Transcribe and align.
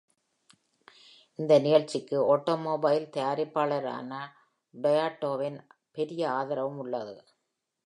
இந்த 1.39 1.53
நிகழ்ச்சிக்கு 1.59 2.17
ஆட்டோமொபைல் 2.35 3.05
தயாரிப்பாளரான 3.17 4.11
டொயாட்டோவின் 4.73 5.59
பெரிய 5.91 6.23
ஆதரவும் 6.31 6.77
உள்ளது. 6.77 7.15